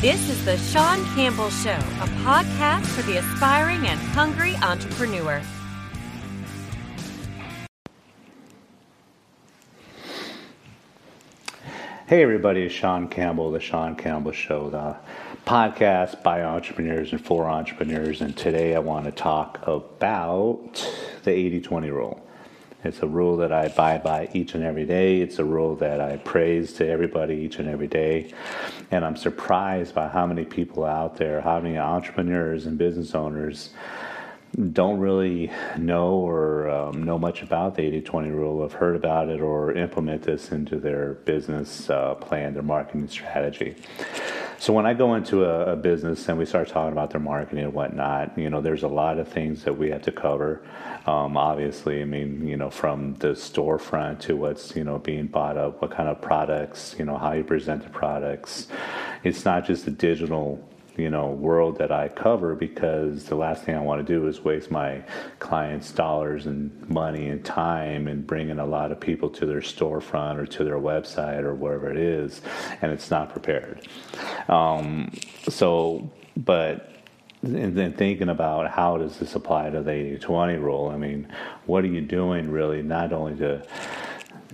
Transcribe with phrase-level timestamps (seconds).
[0.00, 5.42] This is the Sean Campbell Show, a podcast for the aspiring and hungry entrepreneur.
[12.06, 14.94] Hey, everybody, it's Sean Campbell, the Sean Campbell Show, the
[15.44, 18.20] podcast by entrepreneurs and for entrepreneurs.
[18.20, 20.88] And today I want to talk about
[21.24, 22.27] the 80 20 rule.
[22.84, 25.20] It's a rule that I abide by each and every day.
[25.20, 28.32] It's a rule that I praise to everybody each and every day.
[28.92, 33.70] And I'm surprised by how many people out there, how many entrepreneurs and business owners
[34.72, 39.28] don't really know or um, know much about the 80 20 rule, have heard about
[39.28, 43.76] it, or implement this into their business uh, plan, their marketing strategy.
[44.60, 47.62] So when I go into a, a, business and we start talking about their marketing
[47.62, 50.60] and whatnot, you know, there's a lot of things that we have to cover.
[51.06, 55.56] Um, obviously, I mean, you know, from the storefront to what's you know being bought
[55.56, 58.66] up, what kind of products, you know, how you present the products.
[59.22, 60.60] It's not just the digital
[60.98, 64.40] you know world that I cover because the last thing I want to do is
[64.40, 65.02] waste my
[65.38, 70.38] clients' dollars and money and time and bringing a lot of people to their storefront
[70.38, 72.42] or to their website or wherever it is,
[72.82, 73.86] and it's not prepared.
[74.48, 75.12] Um,
[75.48, 76.90] so, but
[77.42, 80.88] and then thinking about how does this apply to the 80-20 rule?
[80.88, 81.28] I mean,
[81.66, 83.64] what are you doing really not only to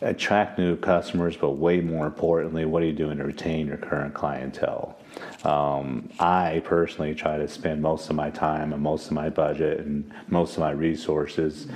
[0.00, 4.14] attract new customers, but way more importantly, what are you doing to retain your current
[4.14, 4.96] clientele?
[5.44, 9.80] Um, I personally try to spend most of my time and most of my budget
[9.80, 11.66] and most of my resources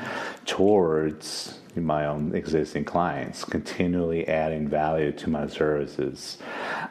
[0.47, 6.39] towards my own existing clients, continually adding value to my services.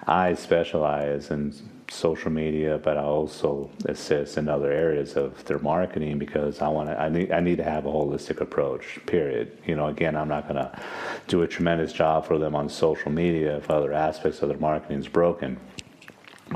[0.07, 1.53] I specialize in
[1.91, 6.89] social media, but I also assist in other areas of their marketing because I want
[6.89, 6.99] to.
[6.99, 7.31] I need.
[7.31, 8.99] I need to have a holistic approach.
[9.05, 9.57] Period.
[9.65, 10.79] You know, again, I'm not going to
[11.27, 14.99] do a tremendous job for them on social media if other aspects of their marketing
[14.99, 15.59] is broken.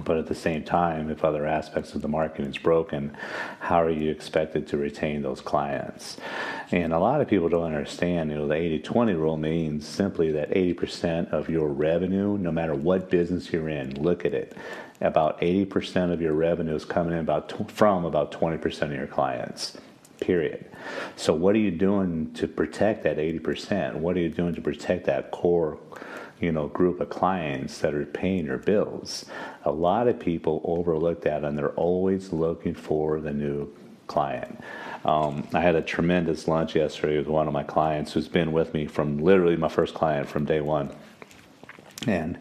[0.04, 3.16] But at the same time, if other aspects of the market is broken,
[3.60, 6.18] how are you expected to retain those clients?
[6.72, 10.32] And a lot of people don't understand, you know, the 80 20 rule means simply
[10.32, 14.56] that 80% of your revenue, no matter what business you're in, look at it,
[15.02, 19.78] about 80% of your revenue is coming in about from about 20% of your clients
[20.26, 20.66] period.
[21.16, 23.96] So, what are you doing to protect that 80%?
[23.96, 25.78] What are you doing to protect that core
[26.40, 29.26] you know group of clients that are paying your bills.
[29.64, 33.74] A lot of people overlook that, and they're always looking for the new
[34.08, 34.60] client.
[35.04, 38.74] Um, I had a tremendous lunch yesterday with one of my clients who's been with
[38.74, 40.94] me from literally my first client from day one,
[42.06, 42.38] and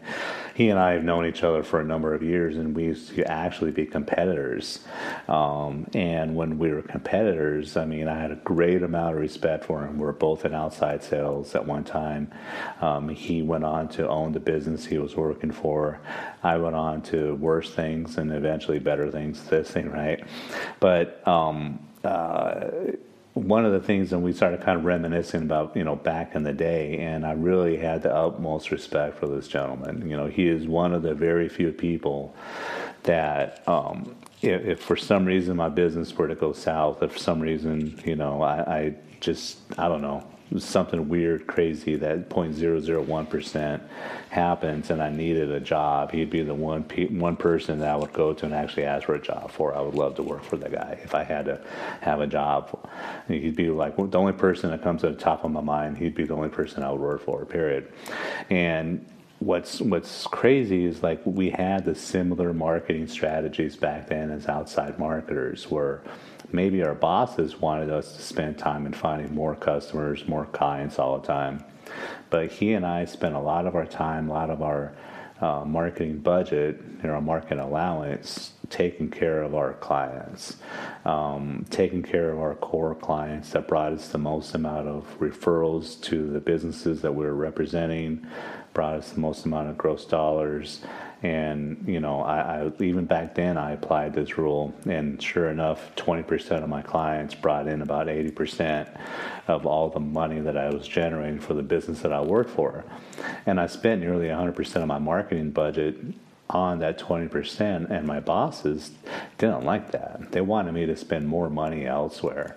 [0.55, 3.13] he and I have known each other for a number of years, and we used
[3.15, 4.79] to actually be competitors.
[5.27, 9.65] Um, and when we were competitors, I mean, I had a great amount of respect
[9.65, 9.97] for him.
[9.97, 12.31] We were both in outside sales at one time.
[12.79, 15.99] Um, he went on to own the business he was working for.
[16.41, 19.43] I went on to worse things and eventually better things.
[19.49, 20.23] This thing, right?
[20.79, 22.67] But um, uh,
[23.35, 26.43] one of the things and we started kind of reminiscing about you know back in
[26.43, 30.09] the day and i really had the utmost respect for this gentleman.
[30.09, 32.33] You know he is one of the very few people
[33.03, 37.19] that um, if, if, for some reason my business were to go south if for
[37.19, 40.25] some reason you know I, I just i don't know
[40.57, 43.81] something weird, crazy that 0.001%
[44.29, 47.95] happens and I needed a job, he'd be the one pe- one person that I
[47.95, 49.75] would go to and actually ask for a job for.
[49.75, 51.61] I would love to work for the guy if I had to
[52.01, 52.89] have a job.
[53.27, 55.97] He'd be like the only person that comes to the top of my mind.
[55.97, 57.45] He'd be the only person I would work for.
[57.45, 57.91] Period.
[58.49, 59.05] And
[59.39, 64.97] what's what's crazy is like we had the similar marketing strategies back then as outside
[64.97, 66.01] marketers where
[66.51, 71.19] maybe our bosses wanted us to spend time in finding more customers, more clients all
[71.19, 71.63] the time.
[72.29, 74.93] But he and I spent a lot of our time, a lot of our
[75.41, 80.57] uh, marketing budget and our marketing allowance taking care of our clients,
[81.05, 86.01] um, taking care of our core clients that brought us the most amount of referrals
[86.01, 88.25] to the businesses that we were representing,
[88.73, 90.81] brought us the most amount of gross dollars.
[91.23, 95.95] And you know, I, I, even back then I applied this rule, and sure enough,
[95.95, 98.87] 20% of my clients brought in about 80%
[99.47, 102.83] of all the money that I was generating for the business that I worked for.
[103.45, 105.97] And I spent nearly 100% of my marketing budget
[106.49, 108.91] on that 20% and my bosses
[109.39, 112.55] didn't like that they wanted me to spend more money elsewhere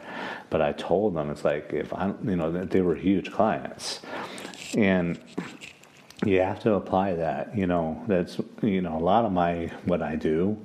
[0.51, 4.01] but i told them it's like if i you know they were huge clients
[4.77, 5.19] and
[6.25, 7.57] you have to apply that.
[7.57, 10.59] You know, that's you know a lot of my what I do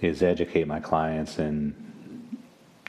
[0.00, 1.74] is educate my clients in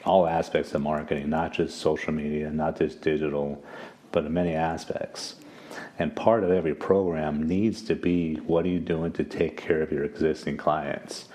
[0.06, 3.64] all aspects of marketing, not just social media, not just digital,
[4.12, 5.36] but in many aspects.
[6.00, 9.82] And part of every program needs to be what are you doing to take care
[9.82, 11.26] of your existing clients?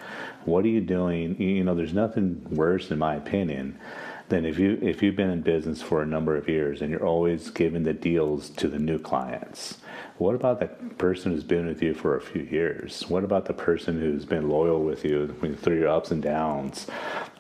[0.47, 1.41] What are you doing?
[1.41, 3.79] You know, there's nothing worse, in my opinion,
[4.31, 7.07] than if you if you've been in business for a number of years and you're
[7.07, 9.79] always giving the deals to the new clients.
[10.17, 13.05] What about the person who's been with you for a few years?
[13.09, 16.87] What about the person who's been loyal with you through your ups and downs?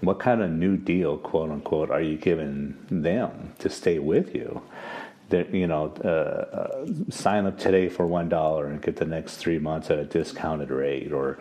[0.00, 4.60] What kind of new deal, quote unquote, are you giving them to stay with you?
[5.30, 9.38] That you know, uh, uh, sign up today for one dollar and get the next
[9.38, 11.38] three months at a discounted rate, or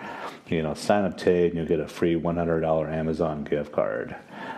[0.47, 3.71] you know, sign up today and you'll get a free one hundred dollar Amazon gift
[3.71, 4.15] card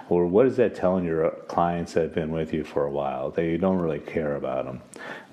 [0.09, 3.33] or what is that telling your clients that have been with you for a while
[3.37, 4.81] you don't really care about them?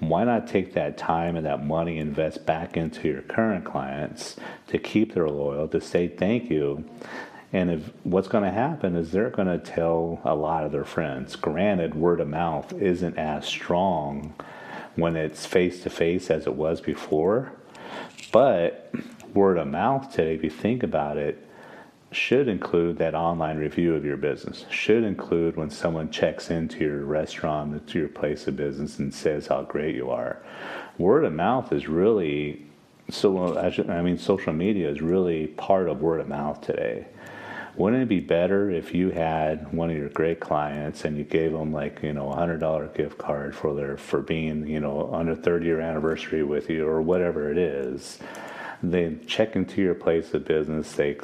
[0.01, 4.37] Why not take that time and that money invest back into your current clients
[4.69, 6.85] to keep their loyal, to say thank you?
[7.53, 10.85] And if what's going to happen is they're going to tell a lot of their
[10.85, 11.37] friends.
[11.37, 14.35] Granted, word of mouth isn't as strong
[14.97, 17.53] when it's face to face as it was before,
[18.31, 18.93] but
[19.35, 21.47] word of mouth today, if you think about it,
[22.11, 24.67] should include that online review of your business.
[24.71, 29.47] Should include when someone checks into your restaurant, to your place of business, and says
[29.47, 30.43] how great you are.
[30.99, 32.67] Word of mouth is really
[33.09, 33.59] so.
[33.59, 37.07] I mean, social media is really part of word of mouth today.
[37.75, 41.53] Wouldn't it be better if you had one of your great clients and you gave
[41.53, 45.07] them like you know a hundred dollar gift card for their for being you know
[45.07, 48.19] on a third year anniversary with you or whatever it is?
[48.83, 50.93] They check into your place of business.
[50.93, 51.17] They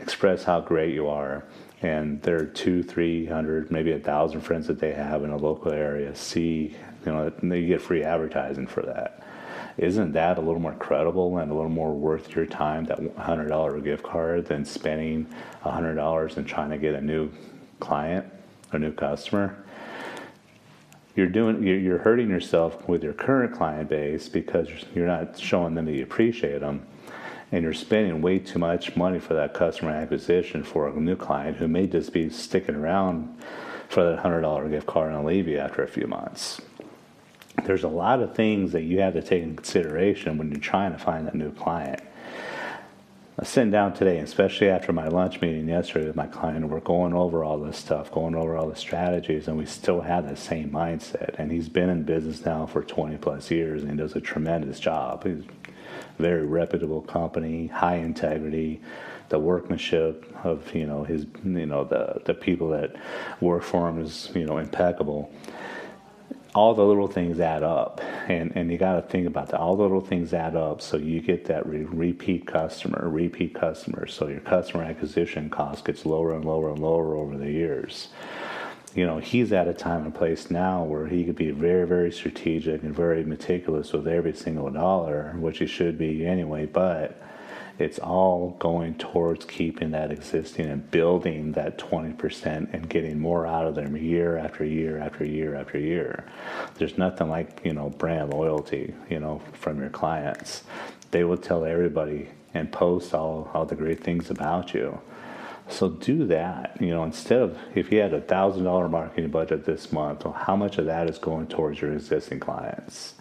[0.00, 1.44] express how great you are.
[1.82, 5.72] And their two, three hundred, maybe a thousand friends that they have in a local
[5.72, 6.74] area see,
[7.04, 9.22] you know, they get free advertising for that.
[9.78, 13.84] Isn't that a little more credible and a little more worth your time, that $100
[13.84, 15.26] gift card, than spending
[15.64, 17.30] $100 and trying to get a new
[17.78, 18.26] client,
[18.72, 19.62] a new customer?
[21.14, 25.86] You're doing, you're hurting yourself with your current client base because you're not showing them
[25.86, 26.86] that you appreciate them
[27.52, 31.56] and you're spending way too much money for that customer acquisition for a new client
[31.56, 33.34] who may just be sticking around
[33.88, 36.60] for that $100 gift card and leave you after a few months.
[37.64, 40.92] There's a lot of things that you have to take in consideration when you're trying
[40.92, 42.00] to find a new client.
[43.38, 46.80] I was sitting down today, especially after my lunch meeting yesterday with my client, we're
[46.80, 50.36] going over all this stuff, going over all the strategies, and we still have the
[50.36, 51.34] same mindset.
[51.38, 54.80] And he's been in business now for 20 plus years and he does a tremendous
[54.80, 55.24] job.
[55.24, 58.80] He's a very reputable company, high integrity.
[59.28, 62.94] The workmanship of you know his you know the the people that
[63.40, 65.32] work for him is you know impeccable.
[66.56, 69.60] All the little things add up, and and you got to think about that.
[69.60, 74.06] All the little things add up, so you get that re- repeat customer, repeat customer.
[74.06, 78.08] So your customer acquisition cost gets lower and lower and lower over the years
[78.96, 82.10] you know, he's at a time and place now where he could be very, very
[82.10, 87.20] strategic and very meticulous with every single dollar, which he should be anyway, but
[87.78, 93.66] it's all going towards keeping that existing and building that 20% and getting more out
[93.66, 96.24] of them year after year after year after year.
[96.76, 100.64] There's nothing like, you know, brand loyalty, you know, from your clients.
[101.10, 105.00] They will tell everybody and post all, all the great things about you.
[105.68, 106.76] So do that.
[106.80, 110.56] You know, instead of if you had a thousand dollar marketing budget this month, how
[110.56, 113.14] much of that is going towards your existing clients?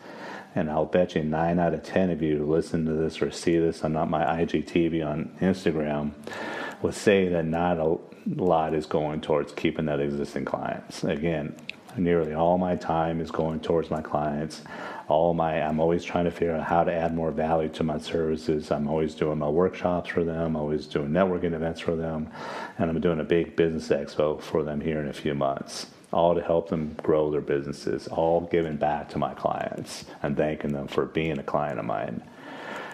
[0.56, 3.30] And I'll bet you nine out of ten of you who listen to this or
[3.30, 6.14] see this on not my IGTV on Instagram
[6.82, 7.98] would say that not a
[8.28, 11.04] lot is going towards keeping that existing clients.
[11.04, 11.56] Again,
[11.98, 14.62] nearly all my time is going towards my clients.
[15.08, 18.00] All my i'm always trying to figure out how to add more value to my
[18.00, 18.72] services.
[18.72, 22.28] I'm always doing my workshops for them always doing networking events for them
[22.80, 26.34] and i'm doing a big business expo for them here in a few months all
[26.34, 30.88] to help them grow their businesses all giving back to my clients and thanking them
[30.88, 32.24] for being a client of mine.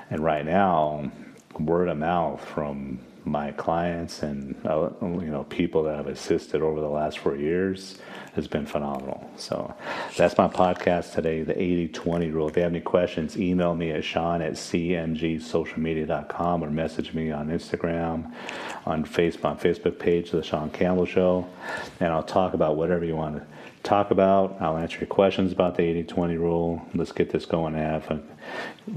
[0.10, 1.12] And right now
[1.60, 6.82] word of mouth from my clients and uh, you know people that I've assisted over
[6.82, 8.00] the last four years
[8.34, 9.30] has been phenomenal.
[9.36, 9.76] So
[10.16, 12.48] that's my podcast today, the 80-20 rule.
[12.48, 17.50] If you have any questions, email me at Sean at cmgsocialmedia.com or message me on
[17.50, 18.32] Instagram,
[18.86, 21.46] on Facebook, on Facebook page, The Sean Campbell Show,
[22.00, 23.46] and I'll talk about whatever you want to
[23.84, 24.58] talk about.
[24.62, 26.82] I'll answer your questions about the 80-20 rule.
[26.94, 27.74] Let's get this going.
[27.74, 28.22] Have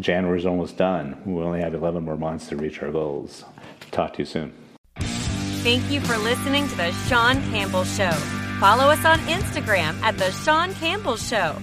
[0.00, 1.20] January's almost done.
[1.24, 3.44] We only have 11 more months to reach our goals.
[3.90, 4.52] Talk to you soon.
[4.96, 8.10] Thank you for listening to The Sean Campbell Show.
[8.60, 11.56] Follow us on Instagram at The Sean Campbell Show